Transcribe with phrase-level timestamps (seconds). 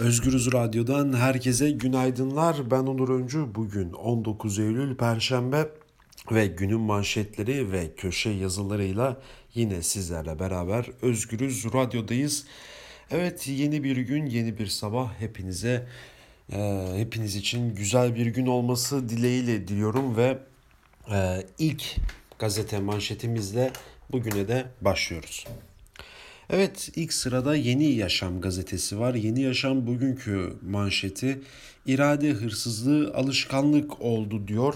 [0.00, 2.70] Özgürüz Radyo'dan herkese günaydınlar.
[2.70, 3.54] Ben Onur Öncü.
[3.54, 5.68] Bugün 19 Eylül Perşembe
[6.32, 9.20] ve günün manşetleri ve köşe yazılarıyla
[9.54, 12.44] yine sizlerle beraber Özgürüz Radyo'dayız.
[13.10, 15.86] Evet yeni bir gün, yeni bir sabah hepinize
[16.52, 20.38] e, hepiniz için güzel bir gün olması dileğiyle diliyorum ve
[21.12, 21.96] e, ilk
[22.38, 23.70] gazete manşetimizle
[24.12, 25.46] bugüne de başlıyoruz.
[26.50, 29.14] Evet ilk sırada Yeni Yaşam gazetesi var.
[29.14, 31.40] Yeni Yaşam bugünkü manşeti
[31.86, 34.74] irade hırsızlığı alışkanlık oldu diyor.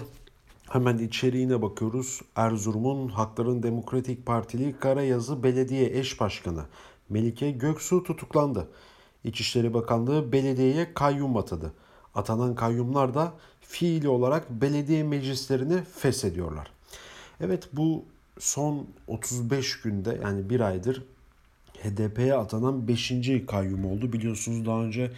[0.69, 2.21] Hemen içeriğine bakıyoruz.
[2.35, 6.63] Erzurum'un Hakların Demokratik Partili Karayazı Belediye Eş Başkanı
[7.09, 8.67] Melike Göksu tutuklandı.
[9.23, 11.73] İçişleri Bakanlığı belediyeye kayyum atadı.
[12.15, 16.71] Atanan kayyumlar da fiili olarak belediye meclislerini feshediyorlar.
[17.39, 18.05] Evet bu
[18.39, 21.03] son 35 günde yani bir aydır
[21.83, 23.13] HDP'ye atanan 5.
[23.47, 24.13] kayyum oldu.
[24.13, 25.11] Biliyorsunuz daha önce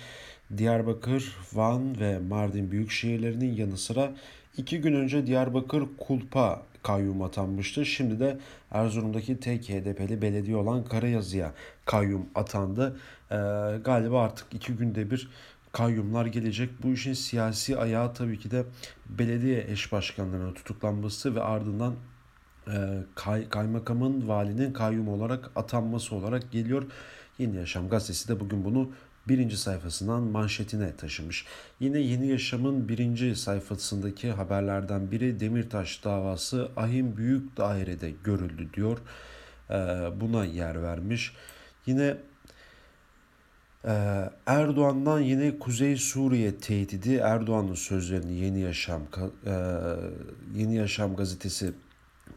[0.58, 4.12] Diyarbakır, Van ve Mardin büyük şehirlerinin yanı sıra
[4.57, 7.85] iki gün önce Diyarbakır Kulpa kayyum atanmıştı.
[7.85, 8.38] Şimdi de
[8.72, 11.54] Erzurum'daki tek HDP'li belediye olan Karayazı'ya
[11.85, 13.00] kayyum atandı.
[13.32, 13.35] Ee,
[13.84, 15.29] galiba artık iki günde bir
[15.72, 16.70] kayyumlar gelecek.
[16.84, 18.63] Bu işin siyasi ayağı tabii ki de
[19.10, 21.96] belediye eş başkanlarının tutuklanması ve ardından
[23.16, 26.84] kay, kaymakamın valinin kayyum olarak atanması olarak geliyor.
[27.40, 28.90] Yeni Yaşam gazetesi de bugün bunu
[29.27, 31.46] birinci sayfasından manşetine taşımış.
[31.80, 38.98] Yine Yeni Yaşam'ın birinci sayfasındaki haberlerden biri Demirtaş davası Ahim Büyük Daire'de görüldü diyor.
[39.70, 39.76] E,
[40.22, 41.34] buna yer vermiş.
[41.85, 42.18] Yine
[43.85, 43.94] e,
[44.46, 49.02] Erdoğan'dan yine Kuzey Suriye tehdidi Erdoğan'ın sözlerini Yeni Yaşam
[50.55, 51.74] Yeni Yaşam gazetesi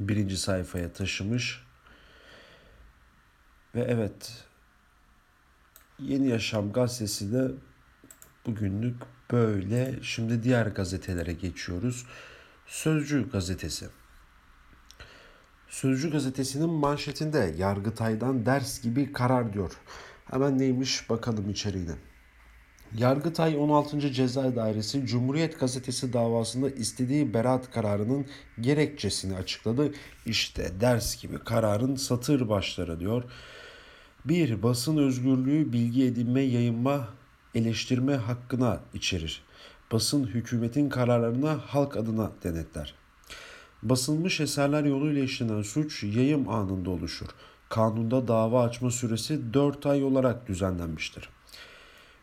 [0.01, 1.63] birinci sayfaya taşımış.
[3.75, 4.45] Ve evet
[5.99, 7.51] Yeni Yaşam gazetesi de
[8.47, 8.97] bugünlük
[9.31, 9.95] böyle.
[10.03, 12.07] Şimdi diğer gazetelere geçiyoruz.
[12.67, 13.87] Sözcü gazetesi.
[15.69, 19.73] Sözcü gazetesinin manşetinde Yargıtay'dan ders gibi karar diyor.
[20.31, 21.95] Hemen neymiş bakalım içeriğine.
[22.97, 24.13] Yargıtay 16.
[24.13, 28.27] Ceza Dairesi Cumhuriyet Gazetesi davasında istediği beraat kararının
[28.61, 29.93] gerekçesini açıkladı.
[30.27, 33.25] İşte ders gibi kararın satır başları diyor.
[34.25, 34.63] 1.
[34.63, 37.09] Basın özgürlüğü bilgi edinme, yayınma,
[37.55, 39.43] eleştirme hakkına içerir.
[39.93, 42.95] Basın hükümetin kararlarına halk adına denetler.
[43.83, 47.29] Basılmış eserler yoluyla işlenen suç yayım anında oluşur.
[47.69, 51.38] Kanunda dava açma süresi 4 ay olarak düzenlenmiştir.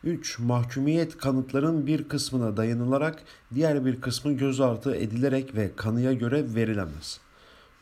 [0.06, 0.40] 3.
[0.40, 3.24] Mahkumiyet kanıtların bir kısmına dayanılarak
[3.56, 7.20] diğer bir kısmı gözaltı edilerek ve kanıya göre verilemez.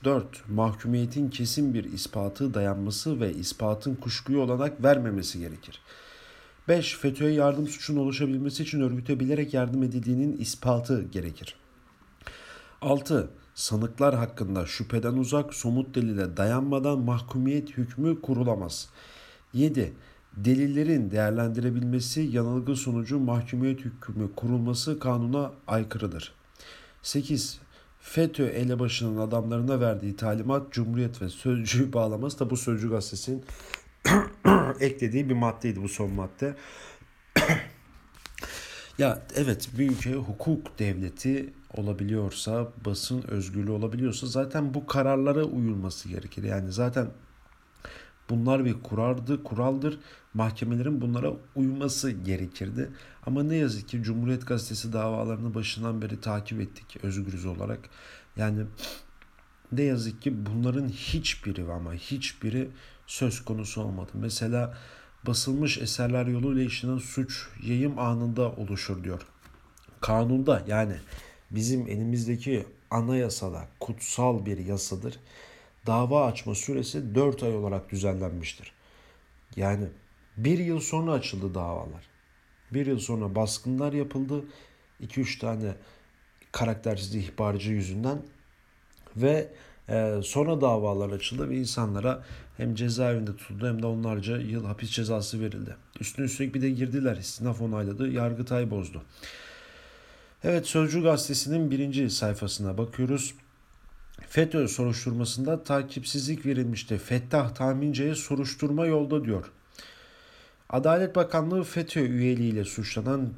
[0.03, 0.49] 4.
[0.49, 5.81] Mahkumiyetin kesin bir ispatı dayanması ve ispatın kuşkuyu olanak vermemesi gerekir.
[6.67, 6.97] 5.
[6.97, 11.55] FETÖ'ye yardım suçunun oluşabilmesi için örgüte bilerek yardım edildiğinin ispatı gerekir.
[12.81, 13.29] 6.
[13.55, 18.89] Sanıklar hakkında şüpheden uzak somut delile dayanmadan mahkumiyet hükmü kurulamaz.
[19.53, 19.93] 7
[20.37, 26.33] delillerin değerlendirebilmesi yanılgı sonucu mahkumiyet hükmü kurulması kanuna aykırıdır.
[27.01, 27.59] 8.
[27.99, 33.43] FETÖ elebaşının adamlarına verdiği talimat Cumhuriyet ve Sözcü'yü bağlaması da bu Sözcü gazetesinin
[34.79, 36.55] eklediği bir maddeydi bu son madde.
[38.97, 46.43] ya evet bir ülke hukuk devleti olabiliyorsa, basın özgürlüğü olabiliyorsa zaten bu kararlara uyulması gerekir.
[46.43, 47.07] Yani zaten
[48.29, 49.99] Bunlar bir kurardı, kuraldır.
[50.33, 52.91] Mahkemelerin bunlara uyması gerekirdi.
[53.25, 57.89] Ama ne yazık ki Cumhuriyet Gazetesi davalarını başından beri takip ettik özgürüz olarak.
[58.37, 58.65] Yani
[59.71, 62.69] ne yazık ki bunların hiçbiri ama hiçbiri
[63.07, 64.11] söz konusu olmadı.
[64.13, 64.77] Mesela
[65.27, 69.21] basılmış eserler yoluyla işlenen suç yayım anında oluşur diyor.
[70.01, 70.95] Kanunda yani
[71.51, 75.19] bizim elimizdeki anayasada kutsal bir yasadır
[75.87, 78.71] dava açma süresi 4 ay olarak düzenlenmiştir.
[79.55, 79.87] Yani
[80.37, 82.03] bir yıl sonra açıldı davalar.
[82.71, 84.45] Bir yıl sonra baskınlar yapıldı.
[85.01, 85.75] 2-3 tane
[86.51, 88.21] karaktersiz ihbarcı yüzünden
[89.15, 89.49] ve
[89.89, 92.23] e, sonra davalar açıldı ve insanlara
[92.57, 95.75] hem cezaevinde tutuldu hem de onlarca yıl hapis cezası verildi.
[95.99, 97.17] Üstüne üstlük bir de girdiler.
[97.17, 98.07] İstinaf onayladı.
[98.07, 99.03] Yargıtay bozdu.
[100.43, 103.33] Evet Sözcü Gazetesi'nin birinci sayfasına bakıyoruz.
[104.27, 106.97] FETÖ soruşturmasında takipsizlik verilmişti.
[106.97, 109.51] Fettah Tahmince'ye soruşturma yolda diyor.
[110.73, 113.29] Adalet Bakanlığı FETÖ üyeliğiyle suçlanan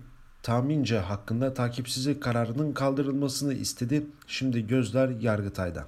[0.44, 4.06] Tahmince hakkında takipsizlik kararının kaldırılmasını istedi.
[4.28, 5.86] Şimdi gözler Yargıtay'da.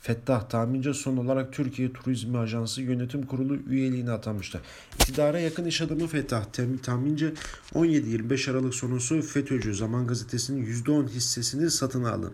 [0.00, 4.60] Fettah Tahmince son olarak Türkiye Turizmi Ajansı Yönetim Kurulu üyeliğine atanmıştı.
[4.94, 6.44] İktidara yakın iş adamı Fettah
[6.82, 7.32] Tahmince
[7.74, 12.32] 17-25 Aralık sonrası FETÖ'cü Zaman Gazetesi'nin %10 hissesini satın aldı.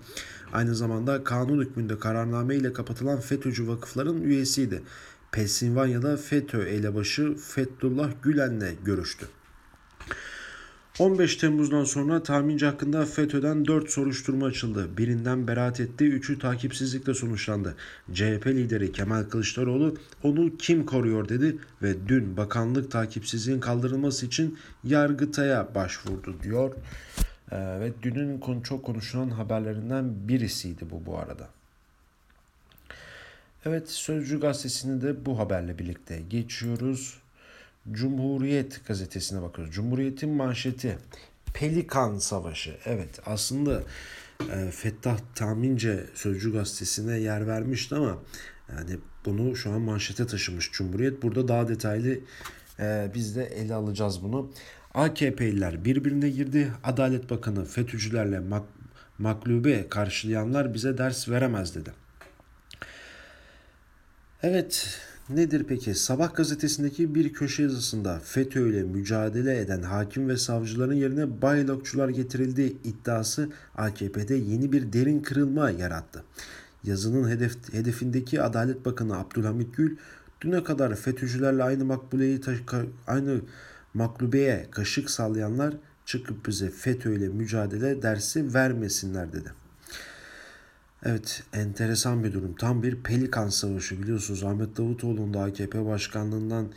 [0.53, 4.83] Aynı zamanda kanun hükmünde kararname ile kapatılan FETÖ'cü vakıfların üyesiydi.
[5.33, 9.27] Pensilvanya'da FETÖ elebaşı Fethullah Gülen'le görüştü.
[10.99, 14.97] 15 Temmuz'dan sonra tahminci hakkında FETÖ'den 4 soruşturma açıldı.
[14.97, 17.75] Birinden beraat etti, 3'ü takipsizlikle sonuçlandı.
[18.13, 25.75] CHP lideri Kemal Kılıçdaroğlu onu kim koruyor dedi ve dün bakanlık takipsizliğin kaldırılması için Yargıtay'a
[25.75, 26.75] başvurdu diyor.
[27.53, 31.49] Ee, ve dünün çok konuşulan haberlerinden birisiydi bu bu arada.
[33.67, 37.19] Evet Sözcü gazetesini de bu haberle birlikte geçiyoruz.
[37.93, 39.75] Cumhuriyet gazetesine bakıyoruz.
[39.75, 40.99] Cumhuriyet'in manşeti
[41.55, 42.77] Pelikan Savaşı.
[42.85, 43.83] Evet aslında
[44.53, 48.19] e, Fettah Tahmince Sözcü gazetesine yer vermişti ama
[48.73, 51.23] yani bunu şu an manşete taşımış Cumhuriyet.
[51.23, 52.19] Burada daha detaylı
[52.79, 54.53] e, biz de ele alacağız bunu.
[54.95, 56.73] AKP'liler birbirine girdi.
[56.85, 58.65] Adalet Bakanı FETÖ'cülerle mak
[59.19, 62.02] maklube karşılayanlar bize ders veremez dedi.
[64.43, 64.99] Evet
[65.29, 65.95] Nedir peki?
[65.95, 72.77] Sabah gazetesindeki bir köşe yazısında FETÖ ile mücadele eden hakim ve savcıların yerine baylokçular getirildiği
[72.85, 76.25] iddiası AKP'de yeni bir derin kırılma yarattı.
[76.85, 79.97] Yazının hedef, hedefindeki Adalet Bakanı Abdülhamit Gül,
[80.41, 82.41] düne kadar FETÖ'cülerle aynı makbuleyi
[83.07, 83.41] aynı
[83.95, 85.75] maklubeye kaşık sallayanlar
[86.07, 89.53] çıkıp bize FETÖ ile mücadele dersi vermesinler dedi.
[91.05, 92.55] Evet enteresan bir durum.
[92.55, 94.45] Tam bir Pelikan Savaşı biliyorsunuz.
[94.45, 96.73] Ahmet Davutoğlu'nun da AKP başkanlığından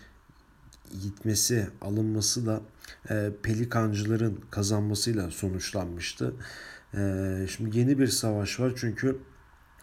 [1.02, 2.62] gitmesi, alınması da
[3.10, 6.34] e, Pelikancıların kazanmasıyla sonuçlanmıştı.
[6.94, 7.00] E,
[7.50, 9.18] şimdi yeni bir savaş var çünkü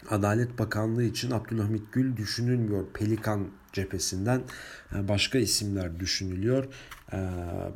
[0.09, 2.85] Adalet Bakanlığı için Abdülhamit Gül düşünülmüyor.
[2.93, 4.41] Pelikan cephesinden
[4.95, 6.67] e, başka isimler düşünülüyor.
[7.13, 7.17] E,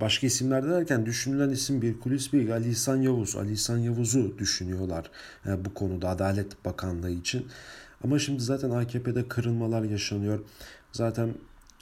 [0.02, 3.36] başka isimler derken düşünülen isim bir kulis bir Ali İhsan Yavuz.
[3.36, 5.12] Ali İhsan Yavuz'u düşünüyorlar
[5.46, 7.48] e, bu konuda Adalet Bakanlığı için.
[8.04, 10.40] Ama şimdi zaten AKP'de kırılmalar yaşanıyor.
[10.92, 11.30] Zaten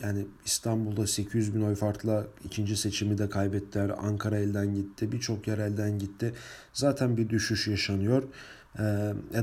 [0.04, 3.92] yani İstanbul'da 800 bin oy farkla ikinci seçimi de kaybettiler.
[3.98, 5.12] Ankara elden gitti.
[5.12, 6.34] Birçok yer elden gitti.
[6.74, 8.24] Zaten bir düşüş yaşanıyor.
[8.80, 8.84] E,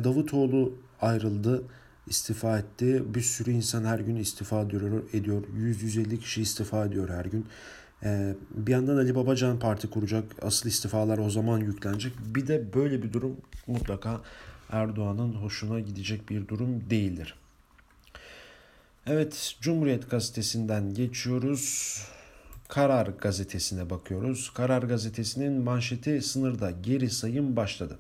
[0.05, 1.63] Davutoğlu ayrıldı,
[2.07, 3.03] istifa etti.
[3.15, 4.63] Bir sürü insan her gün istifa
[5.13, 5.43] ediyor.
[5.57, 7.47] 100-150 kişi istifa ediyor her gün.
[8.05, 10.25] Ee, bir yandan Ali Babacan parti kuracak.
[10.43, 12.13] Asıl istifalar o zaman yüklenecek.
[12.35, 14.21] Bir de böyle bir durum mutlaka
[14.71, 17.35] Erdoğan'ın hoşuna gidecek bir durum değildir.
[19.07, 21.99] Evet, Cumhuriyet Gazetesi'nden geçiyoruz.
[22.69, 24.51] Karar Gazetesi'ne bakıyoruz.
[24.55, 27.99] Karar Gazetesi'nin manşeti sınırda geri sayım başladı.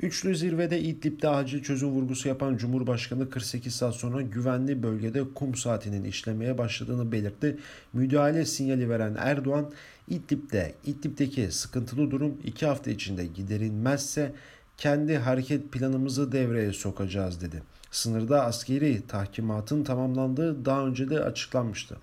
[0.00, 6.04] Üçlü zirvede İdlib'de acil çözüm vurgusu yapan Cumhurbaşkanı 48 saat sonra güvenli bölgede kum saatinin
[6.04, 7.58] işlemeye başladığını belirtti.
[7.92, 9.72] Müdahale sinyali veren Erdoğan,
[10.08, 14.32] İdlib'de, İdlib'deki sıkıntılı durum 2 hafta içinde giderilmezse
[14.76, 17.62] kendi hareket planımızı devreye sokacağız dedi.
[17.90, 21.96] Sınırda askeri tahkimatın tamamlandığı daha önce de açıklanmıştı.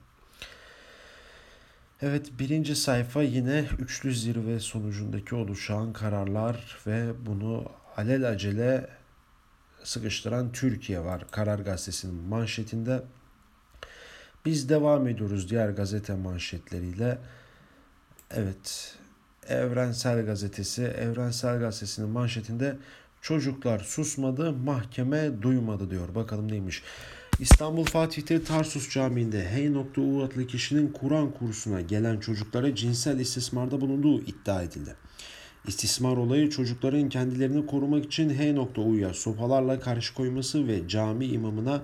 [2.02, 7.66] Evet birinci sayfa yine üçlü zirve sonucundaki oluşan kararlar ve bunu
[7.98, 8.90] alelacele
[9.84, 11.26] sıkıştıran Türkiye var.
[11.32, 13.02] Karar Gazetesi'nin manşetinde.
[14.46, 17.18] Biz devam ediyoruz diğer gazete manşetleriyle.
[18.32, 18.96] Evet,
[19.48, 22.78] Evrensel Gazetesi, Evrensel Gazetesi'nin manşetinde
[23.22, 26.16] çocuklar susmadı, mahkeme duymadı diyor.
[26.16, 26.84] Bakalım neymiş.
[27.40, 34.64] İstanbul Fatih'te Tarsus Camii'nde Hey.U adlı kişinin Kur'an kursuna gelen çocuklara cinsel istismarda bulunduğu iddia
[34.64, 34.96] edildi.
[35.68, 41.84] İstismar olayı çocukların kendilerini korumak için H.U'ya sopalarla karşı koyması ve cami imamına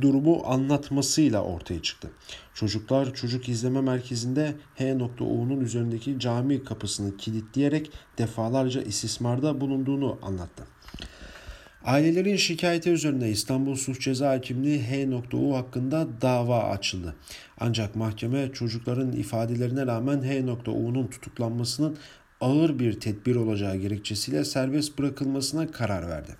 [0.00, 2.10] durumu anlatmasıyla ortaya çıktı.
[2.54, 10.64] Çocuklar çocuk izleme merkezinde H.U'nun üzerindeki cami kapısını kilitleyerek defalarca istismarda bulunduğunu anlattı.
[11.84, 17.14] Ailelerin şikayeti üzerine İstanbul Suç Ceza Hakimliği H.U hakkında dava açıldı.
[17.58, 21.96] Ancak mahkeme çocukların ifadelerine rağmen H.U'nun tutuklanmasının
[22.42, 26.36] ağır bir tedbir olacağı gerekçesiyle serbest bırakılmasına karar verdi.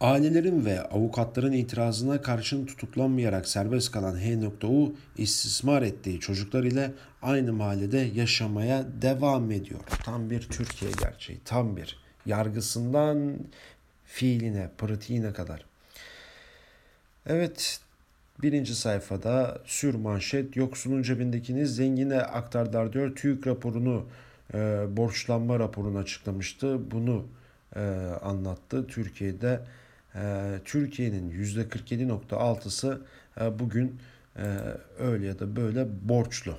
[0.00, 7.98] Ailelerin ve avukatların itirazına karşın tutuklanmayarak serbest kalan H.U istismar ettiği çocuklar ile aynı mahallede
[7.98, 9.80] yaşamaya devam ediyor.
[10.04, 13.38] Tam bir Türkiye gerçeği, tam bir yargısından
[14.04, 15.64] fiiline, pratiğine kadar.
[17.26, 17.80] Evet,
[18.42, 23.16] birinci sayfada sür manşet yoksulun cebindekini zengine aktarlar diyor.
[23.16, 24.06] TÜİK raporunu
[24.54, 26.90] e, borçlanma raporunu açıklamıştı.
[26.90, 27.26] Bunu
[27.76, 27.80] e,
[28.22, 28.86] anlattı.
[28.86, 29.60] Türkiye'de
[30.14, 33.02] e, Türkiye'nin %47.6'sı
[33.40, 34.00] e, bugün
[34.36, 34.58] e,
[34.98, 36.58] öyle ya da böyle borçlu.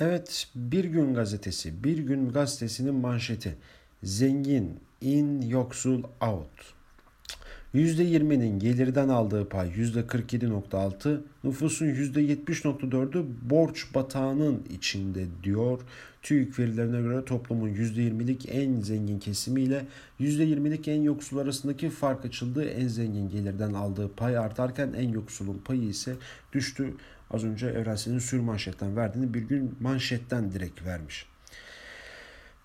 [0.00, 1.84] Evet, Bir Gün Gazetesi.
[1.84, 3.56] Bir Gün Gazetesi'nin manşeti.
[4.02, 6.74] Zengin, in, yoksul, out.
[7.74, 15.80] %20'nin gelirden aldığı pay %47.6, nüfusun %70.4'ü borç batağının içinde diyor.
[16.22, 19.86] TÜİK verilerine göre toplumun %20'lik en zengin kesimiyle
[20.20, 22.64] %20'lik en yoksul arasındaki fark açıldı.
[22.64, 26.16] En zengin gelirden aldığı pay artarken en yoksulun payı ise
[26.52, 26.94] düştü.
[27.30, 31.29] Az önce Evrensel'in sür manşetten verdiğini bir gün manşetten direkt vermiş.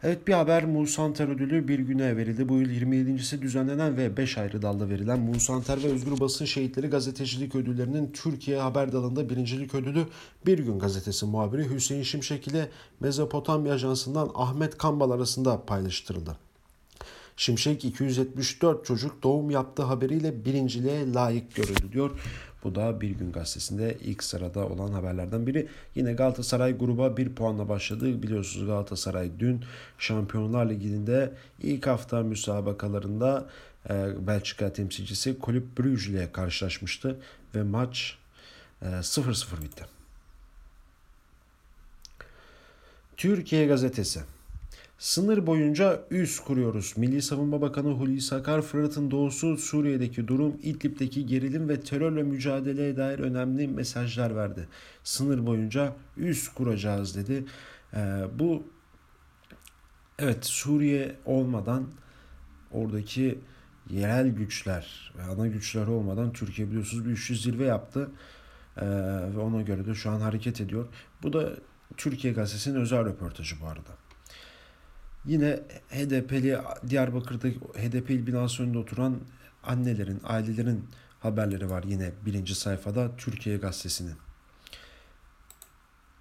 [0.06, 2.50] Evet bir haber Musanter ödülü bir güne verildi.
[2.50, 7.56] Bu yıl 27.si düzenlenen ve 5 ayrı dalda verilen Musanter ve Özgür Basın Şehitleri Gazetecilik
[7.56, 10.06] Ödülleri'nin Türkiye Haber Dalı'nda birincilik ödülü
[10.46, 12.70] Bir Gün Gazetesi muhabiri Hüseyin Şimşek ile
[13.00, 16.38] Mezopotamya Ajansı'ndan Ahmet Kambal arasında paylaştırıldı.
[17.38, 22.12] Şimşek 274 çocuk doğum yaptığı haberiyle birinciliğe layık görüldü diyor.
[22.64, 25.68] Bu da Bir Gün Gazetesi'nde ilk sırada olan haberlerden biri.
[25.96, 28.24] Yine Galatasaray gruba bir puanla başladı.
[28.24, 29.64] Biliyorsunuz Galatasaray dün
[29.98, 33.50] Şampiyonlar Ligi'nde ilk hafta müsabakalarında
[33.90, 37.20] e, Belçika temsilcisi Kulüp Brugge ile karşılaşmıştı
[37.56, 38.18] ve maç
[38.84, 39.86] 0-0 e, bitti.
[43.18, 44.22] Türkiye Gazetesi
[44.98, 46.94] Sınır boyunca üs kuruyoruz.
[46.98, 53.20] Milli Savunma Bakanı Hulusi Akar, Fırat'ın doğusu, Suriye'deki durum, İdlib'deki gerilim ve terörle mücadeleye dair
[53.20, 54.68] önemli mesajlar verdi.
[55.04, 57.46] Sınır boyunca üs kuracağız dedi.
[57.94, 58.64] Ee, bu
[60.20, 61.88] evet Suriye olmadan
[62.72, 63.40] oradaki
[63.90, 68.12] yerel güçler ana güçler olmadan Türkiye biliyorsunuz bir üçlü zirve yaptı.
[68.78, 68.86] Ee,
[69.36, 70.88] ve ona göre de şu an hareket ediyor.
[71.24, 71.50] Bu da
[71.98, 74.05] Türkiye Gazetesi'nin özel röportajı bu arada.
[75.28, 76.58] Yine HDP'li
[76.90, 79.20] Diyarbakır'da HDP il binası önünde oturan
[79.64, 80.86] annelerin, ailelerin
[81.20, 84.16] haberleri var yine birinci sayfada Türkiye Gazetesi'nin.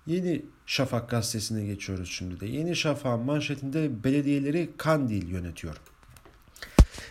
[0.07, 2.47] Yeni Şafak gazetesine geçiyoruz şimdi de.
[2.47, 5.77] Yeni Şafak manşetinde belediyeleri Kandil yönetiyor.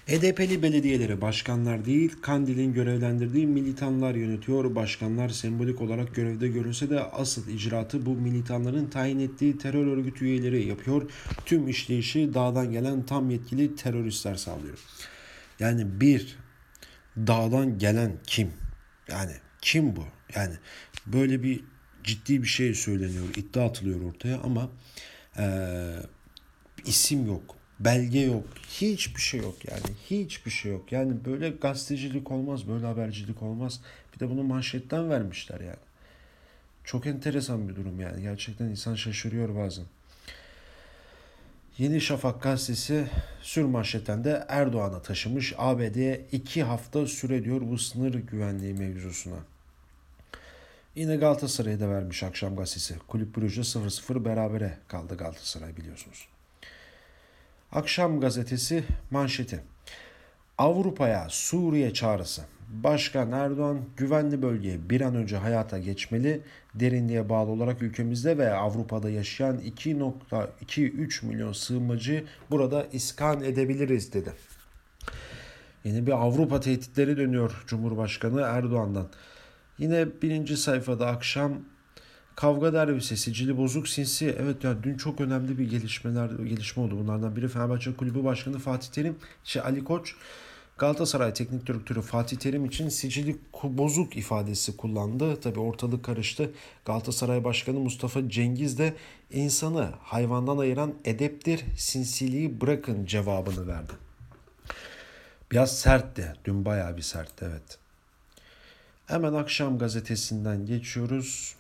[0.08, 4.76] HDP'li belediyeleri başkanlar değil, Kandil'in görevlendirdiği militanlar yönetiyor.
[4.76, 10.68] Başkanlar sembolik olarak görevde görülse de asıl icraatı bu militanların tayin ettiği terör örgütü üyeleri
[10.68, 11.12] yapıyor.
[11.46, 14.80] Tüm işleyişi dağdan gelen tam yetkili teröristler sağlıyor.
[15.60, 16.38] Yani bir
[17.18, 18.52] dağdan gelen kim?
[19.12, 20.06] Yani kim bu?
[20.36, 20.54] Yani
[21.06, 21.64] böyle bir
[22.04, 24.70] ciddi bir şey söyleniyor, iddia atılıyor ortaya ama
[25.38, 25.46] e,
[26.86, 28.44] isim yok belge yok.
[28.70, 29.96] Hiçbir şey yok yani.
[30.10, 30.92] Hiçbir şey yok.
[30.92, 33.82] Yani böyle gazetecilik olmaz, böyle habercilik olmaz.
[34.14, 35.84] Bir de bunu manşetten vermişler yani.
[36.84, 38.22] Çok enteresan bir durum yani.
[38.22, 39.86] Gerçekten insan şaşırıyor bazen.
[41.78, 43.08] Yeni Şafak gazetesi
[43.42, 45.54] sür manşetten de Erdoğan'a taşımış.
[45.58, 49.40] ABD'ye iki hafta süre diyor bu sınır güvenliği mevzusuna.
[50.96, 53.00] Yine Galatasaray'a da vermiş akşam gazetesi.
[53.08, 56.28] Kulüp Brugge 0-0 berabere kaldı Galatasaray biliyorsunuz.
[57.74, 59.64] Akşam gazetesi manşeti.
[60.58, 62.42] Avrupa'ya Suriye çağrısı.
[62.70, 66.42] Başkan Erdoğan güvenli bölgeye bir an önce hayata geçmeli.
[66.76, 74.34] Derinliğe bağlı olarak ülkemizde ve Avrupa'da yaşayan 2.23 milyon sığınmacı burada iskan edebiliriz dedi.
[75.84, 79.08] Yine bir Avrupa tehditleri dönüyor Cumhurbaşkanı Erdoğan'dan.
[79.78, 81.54] Yine birinci sayfada akşam
[82.36, 84.36] Kavga derbisi, sicili bozuk sinsi.
[84.40, 86.98] Evet ya dün çok önemli bir gelişmeler gelişme oldu.
[87.00, 90.16] Bunlardan biri Fenerbahçe Kulübü Başkanı Fatih Terim, şey Ali Koç
[90.78, 95.42] Galatasaray Teknik Direktörü Fatih Terim için sicili bozuk ifadesi kullandı.
[95.42, 96.52] Tabi ortalık karıştı.
[96.86, 98.94] Galatasaray Başkanı Mustafa Cengiz de
[99.32, 103.94] insanı hayvandan ayıran edeptir, sinsiliği bırakın cevabını verdi.
[105.52, 106.34] Biraz sertti.
[106.46, 107.78] Dün bayağı bir sertti evet.
[109.06, 111.56] Hemen akşam gazetesinden geçiyoruz.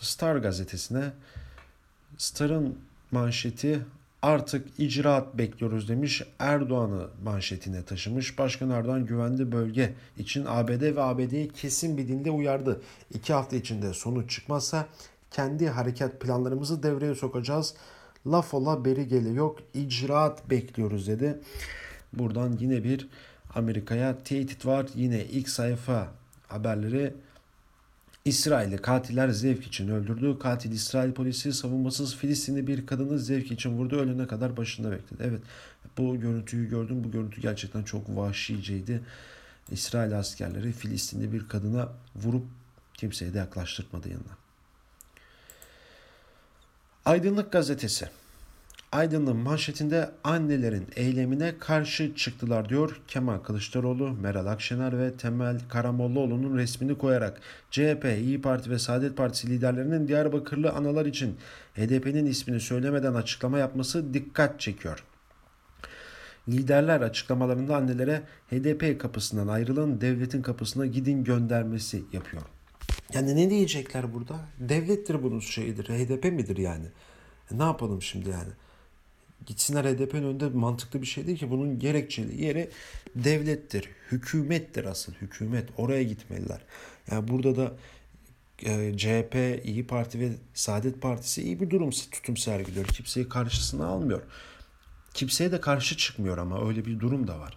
[0.00, 1.12] Star gazetesine
[2.18, 2.78] Star'ın
[3.10, 3.80] manşeti
[4.22, 6.22] artık icraat bekliyoruz demiş.
[6.38, 8.38] Erdoğan'ı manşetine taşımış.
[8.38, 12.80] Başkan Erdoğan güvenli bölge için ABD ve ABD'yi kesin bir dinde uyardı.
[13.14, 14.86] İki hafta içinde sonuç çıkmazsa
[15.30, 17.74] kendi hareket planlarımızı devreye sokacağız.
[18.26, 21.38] Laf ola beri gele yok icraat bekliyoruz dedi.
[22.12, 23.08] Buradan yine bir
[23.54, 24.86] Amerika'ya tehdit var.
[24.94, 26.08] Yine ilk sayfa
[26.48, 27.14] haberleri
[28.30, 30.38] İsrail'i katiller zevk için öldürdü.
[30.38, 33.96] Katil İsrail polisi savunmasız Filistinli bir kadını zevk için vurdu.
[33.96, 35.22] Ölene kadar başında bekledi.
[35.24, 35.40] Evet
[35.98, 37.04] bu görüntüyü gördüm.
[37.04, 39.00] Bu görüntü gerçekten çok vahşiceydi.
[39.70, 42.44] İsrail askerleri Filistinli bir kadına vurup
[42.94, 44.36] kimseyi de yaklaştırmadı yanına.
[47.04, 48.08] Aydınlık Gazetesi.
[48.92, 56.98] Aydın'ın manşetinde annelerin eylemine karşı çıktılar diyor Kemal Kılıçdaroğlu, Meral Akşener ve Temel Karamollaoğlu'nun resmini
[56.98, 61.36] koyarak CHP, İyi Parti ve Saadet Partisi liderlerinin Diyarbakırlı analar için
[61.74, 65.04] HDP'nin ismini söylemeden açıklama yapması dikkat çekiyor.
[66.48, 72.42] Liderler açıklamalarında annelere HDP kapısından ayrılın, devletin kapısına gidin göndermesi yapıyor.
[73.14, 74.40] Yani ne diyecekler burada?
[74.58, 76.86] Devlettir bunun şeyidir, HDP midir yani?
[77.52, 78.50] E ne yapalım şimdi yani?
[79.46, 81.50] Gitsinler HDP'nin önünde mantıklı bir şey değil ki.
[81.50, 82.70] Bunun gerekçeli yeri
[83.14, 85.68] devlettir, hükümettir asıl hükümet.
[85.76, 86.60] Oraya gitmeliler.
[87.10, 87.72] Yani burada da
[88.62, 92.86] e, CHP, İyi Parti ve Saadet Partisi iyi bir durum tutum sergiliyor.
[92.86, 94.22] Kimseyi karşısına almıyor.
[95.14, 97.56] Kimseye de karşı çıkmıyor ama öyle bir durum da var.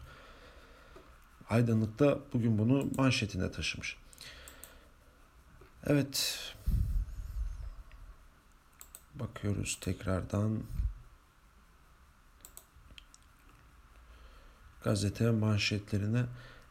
[1.49, 3.97] Aydınlık'ta bugün bunu manşetine taşımış.
[5.87, 6.39] Evet.
[9.15, 10.59] Bakıyoruz tekrardan.
[14.83, 16.23] Gazete manşetlerine.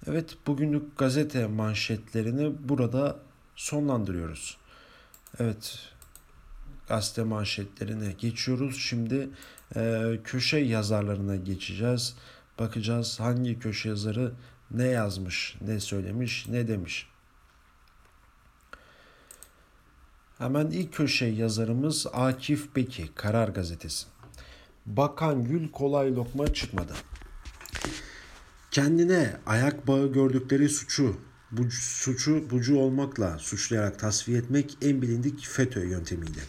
[0.07, 3.19] Evet bugünlük gazete manşetlerini burada
[3.57, 4.57] sonlandırıyoruz.
[5.38, 5.78] Evet
[6.88, 8.76] gazete manşetlerine geçiyoruz.
[8.78, 9.28] Şimdi
[9.76, 12.16] e, köşe yazarlarına geçeceğiz.
[12.59, 14.33] Bakacağız hangi köşe yazarı
[14.71, 17.07] ne yazmış, ne söylemiş, ne demiş.
[20.38, 24.07] Hemen ilk köşe yazarımız Akif Beki, Karar Gazetesi.
[24.87, 26.92] Bakan Gül kolay lokma çıkmadı.
[28.73, 31.17] Kendine ayak bağı gördükleri suçu,
[31.50, 36.41] bu suçu bucu olmakla suçlayarak tasfiye etmek en bilindik FETÖ yöntemiydi.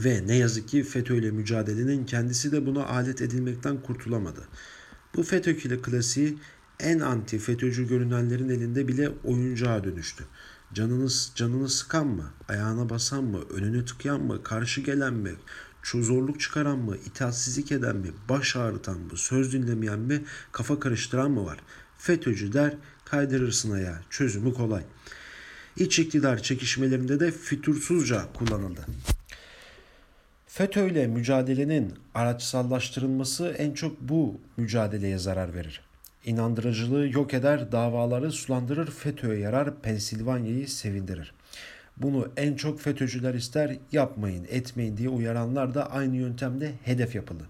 [0.00, 4.48] Ve ne yazık ki FETÖ ile mücadelenin kendisi de buna alet edilmekten kurtulamadı.
[5.16, 6.38] Bu FETÖ klasiği
[6.80, 10.24] en anti FETÖ'cü görünenlerin elinde bile oyuncağa dönüştü.
[10.72, 15.32] Canını, canını sıkan mı, ayağına basan mı, önünü tıkayan mı, karşı gelen mi,
[15.84, 20.22] zorluk çıkaran mı, itaatsizlik eden mi, baş ağrıtan mı, söz dinlemeyen mi,
[20.52, 21.58] kafa karıştıran mı var?
[21.98, 22.74] FETÖ'cü der,
[23.04, 24.82] kaydırırsın ayağı, çözümü kolay.
[25.76, 28.86] İç iktidar çekişmelerinde de fütursuzca kullanıldı.
[30.46, 35.80] FETÖ ile mücadelenin araçsallaştırılması en çok bu mücadeleye zarar verir.
[36.24, 41.34] İnandırıcılığı yok eder, davaları sulandırır, FETÖ'ye yarar, Pensilvanya'yı sevindirir.
[41.96, 47.42] Bunu en çok FETÖ'cüler ister, yapmayın, etmeyin diye uyaranlar da aynı yöntemde hedef yapılı.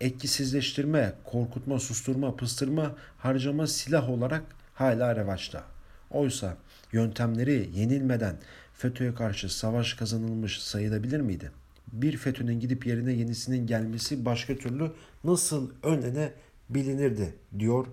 [0.00, 4.42] Etkisizleştirme, korkutma, susturma, pıstırma, harcama silah olarak
[4.74, 5.64] hala revaçta.
[6.10, 6.56] Oysa
[6.92, 8.36] yöntemleri yenilmeden
[8.74, 11.50] FETÖ'ye karşı savaş kazanılmış sayılabilir miydi?
[11.92, 14.92] Bir FETÖ'nün gidip yerine yenisinin gelmesi başka türlü
[15.24, 17.86] nasıl önlenebilinirdi diyor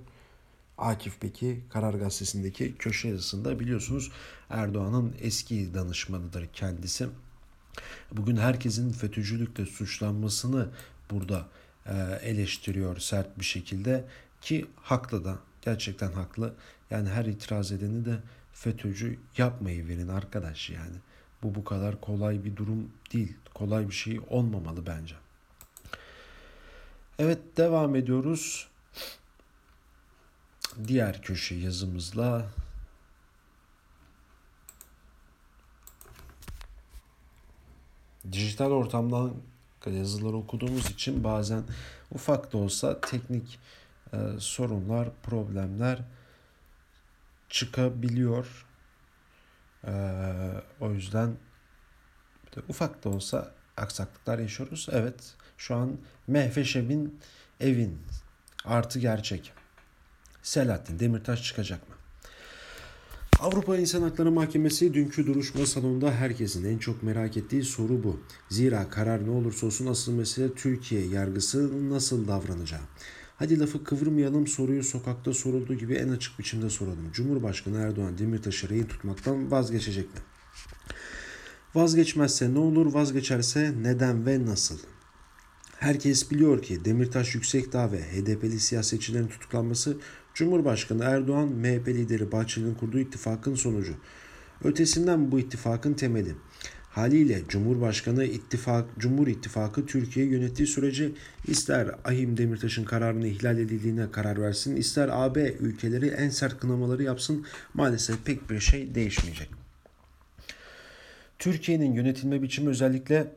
[0.80, 4.12] Akif Beki Karar Gazetesi'ndeki köşe yazısında biliyorsunuz
[4.50, 7.08] Erdoğan'ın eski danışmanıdır kendisi.
[8.12, 10.70] Bugün herkesin FETÖ'cülükle suçlanmasını
[11.12, 11.48] burada
[11.86, 14.06] e, eleştiriyor sert bir şekilde
[14.42, 16.54] ki haklı da gerçekten haklı.
[16.90, 18.20] Yani her itiraz edeni de
[18.54, 20.96] FETÖ'cü yapmayı verin arkadaş yani.
[21.44, 23.34] Bu bu kadar kolay bir durum değil.
[23.54, 25.16] Kolay bir şey olmamalı bence.
[27.20, 28.68] Evet devam ediyoruz
[30.88, 32.46] diğer köşe yazımızla
[38.32, 39.34] dijital ortamdan
[39.86, 41.64] yazıları okuduğumuz için bazen
[42.12, 43.60] ufak da olsa teknik
[44.14, 46.00] e, sorunlar, problemler
[47.50, 48.66] çıkabiliyor.
[49.88, 49.94] E,
[50.80, 51.36] o yüzden
[52.70, 54.88] ufak da olsa aksaklıklar yaşıyoruz.
[54.92, 57.20] Evet şu an Mehveşeb'in
[57.60, 58.02] evin
[58.66, 59.59] artı gerçek.
[60.50, 61.96] Selahattin Demirtaş çıkacak mı?
[63.40, 68.20] Avrupa İnsan Hakları Mahkemesi dünkü duruşma salonunda herkesin en çok merak ettiği soru bu.
[68.50, 72.80] Zira karar ne olursa olsun asıl mesele Türkiye yargısı nasıl davranacağı.
[73.38, 77.12] Hadi lafı kıvırmayalım soruyu sokakta sorulduğu gibi en açık biçimde soralım.
[77.14, 80.22] Cumhurbaşkanı Erdoğan Demirtaş'ı rehin tutmaktan vazgeçecek mi?
[81.76, 84.80] Vazgeçmezse ne olur, vazgeçerse neden ve nasıl?
[85.80, 89.98] Herkes biliyor ki Demirtaş Yüksekdağ ve HDP'li siyasetçilerin tutuklanması
[90.40, 93.94] Cumhurbaşkanı Erdoğan, MHP lideri Bahçeli'nin kurduğu ittifakın sonucu.
[94.64, 96.36] Ötesinden bu ittifakın temeli.
[96.90, 101.12] Haliyle Cumhurbaşkanı ittifak, Cumhur İttifakı Türkiye'yi yönettiği sürece
[101.48, 107.46] ister Ahim Demirtaş'ın kararını ihlal edildiğine karar versin, ister AB ülkeleri en sert kınamaları yapsın
[107.74, 109.50] maalesef pek bir şey değişmeyecek.
[111.40, 113.28] Türkiye'nin yönetilme biçimi özellikle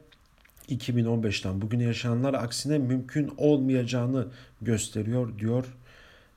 [0.69, 4.29] 2015'ten bugüne yaşananlar aksine mümkün olmayacağını
[4.61, 5.67] gösteriyor diyor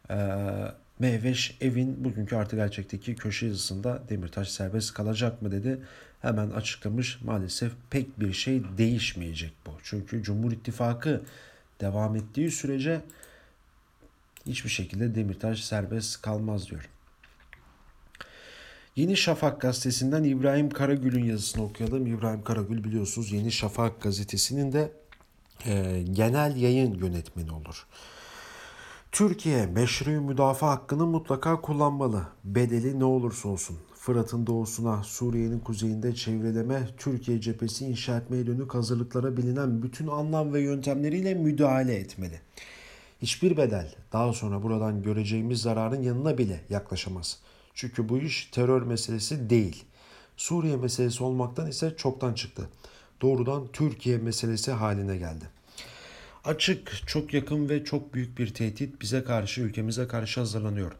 [0.10, 0.18] e,
[1.00, 5.80] Mehveş Evin bugünkü artı gerçekteki köşe yazısında Demirtaş serbest kalacak mı dedi.
[6.22, 9.72] Hemen açıklamış maalesef pek bir şey değişmeyecek bu.
[9.84, 11.22] Çünkü Cumhur İttifakı
[11.82, 13.02] devam ettiği sürece
[14.46, 16.90] hiçbir şekilde Demirtaş serbest kalmaz diyor.
[18.96, 22.08] Yeni Şafak gazetesinden İbrahim Karagül'ün yazısını okuyalım.
[22.08, 24.92] İbrahim Karagül biliyorsunuz Yeni Şafak gazetesinin de
[25.66, 27.86] e, genel yayın yönetmeni olur.
[29.16, 32.28] Türkiye meşru müdafaa hakkını mutlaka kullanmalı.
[32.44, 33.78] Bedeli ne olursa olsun.
[33.94, 40.62] Fırat'ın doğusuna, Suriye'nin kuzeyinde çevreleme, Türkiye cephesi inşa etmeye dönük hazırlıklara bilinen bütün anlam ve
[40.62, 42.42] yöntemleriyle müdahale etmeli.
[43.22, 47.40] Hiçbir bedel daha sonra buradan göreceğimiz zararın yanına bile yaklaşamaz.
[47.74, 49.84] Çünkü bu iş terör meselesi değil.
[50.38, 52.70] Suriye meselesi olmaktan ise çoktan çıktı.
[53.22, 55.55] Doğrudan Türkiye meselesi haline geldi.
[56.46, 60.92] Açık, çok yakın ve çok büyük bir tehdit bize karşı, ülkemize karşı hazırlanıyor.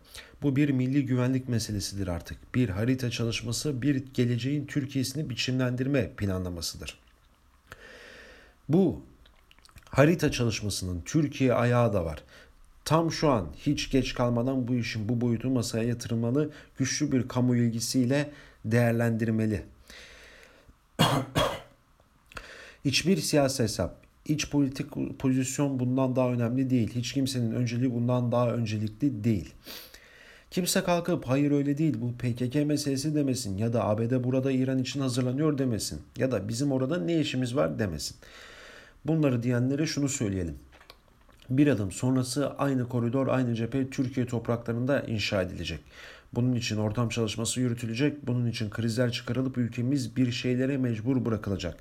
[0.42, 2.56] Bu bir milli güvenlik meselesidir artık.
[2.56, 7.00] Bir harita çalışması, bir geleceğin Türkiye'sini biçimlendirme planlamasıdır.
[8.70, 9.02] Bu
[9.90, 12.24] harita çalışmasının Türkiye ayağı da var.
[12.86, 17.56] Tam şu an hiç geç kalmadan bu işin bu boyutu masaya yatırılmalı, güçlü bir kamu
[17.56, 18.32] ilgisiyle
[18.66, 19.66] değerlendirmeli.
[22.86, 24.88] Hiçbir siyasi hesap, iç politik
[25.20, 26.92] pozisyon bundan daha önemli değil.
[26.96, 29.54] Hiç kimsenin önceliği bundan daha öncelikli değil.
[30.52, 35.00] Kimse kalkıp hayır öyle değil bu PKK meselesi demesin ya da ABD burada İran için
[35.00, 38.18] hazırlanıyor demesin ya da bizim orada ne işimiz var demesin.
[39.06, 40.56] Bunları diyenlere şunu söyleyelim.
[41.50, 45.80] Bir adım sonrası aynı koridor, aynı cephe Türkiye topraklarında inşa edilecek.
[46.36, 48.28] Bunun için ortam çalışması yürütülecek.
[48.28, 51.78] Bunun için krizler çıkarılıp ülkemiz bir şeylere mecbur bırakılacak.